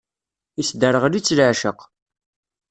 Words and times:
Isderɣel-itt 0.61 1.35
leɛceq. 1.37 1.79